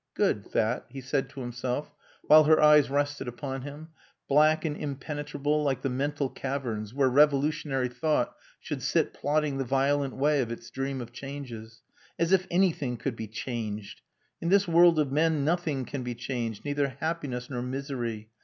"Good, 0.15 0.51
that," 0.53 0.87
he 0.89 0.99
said 0.99 1.29
to 1.29 1.41
himself, 1.41 1.93
while 2.23 2.45
her 2.45 2.59
eyes 2.59 2.89
rested 2.89 3.27
upon 3.27 3.61
him, 3.61 3.89
black 4.27 4.65
and 4.65 4.75
impenetrable 4.75 5.61
like 5.61 5.83
the 5.83 5.91
mental 5.91 6.27
caverns 6.27 6.91
where 6.91 7.07
revolutionary 7.07 7.87
thought 7.87 8.33
should 8.59 8.81
sit 8.81 9.13
plotting 9.13 9.59
the 9.59 9.63
violent 9.63 10.15
way 10.15 10.41
of 10.41 10.51
its 10.51 10.71
dream 10.71 11.01
of 11.01 11.13
changes. 11.13 11.83
As 12.17 12.31
if 12.31 12.47
anything 12.49 12.97
could 12.97 13.15
be 13.15 13.27
changed! 13.27 14.01
In 14.41 14.49
this 14.49 14.67
world 14.67 14.97
of 14.97 15.11
men 15.11 15.45
nothing 15.45 15.85
can 15.85 16.01
be 16.01 16.15
changed 16.15 16.65
neither 16.65 16.97
happiness 16.99 17.47
nor 17.47 17.61
misery. 17.61 18.31